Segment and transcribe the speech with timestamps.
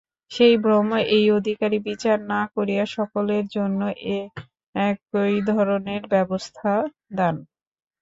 [0.31, 3.81] সেই ভ্রম এই অধিকারী বিচার না করিয়া সকলের জন্য
[4.75, 7.35] একই ধরনের ব্যবস্থা-দান।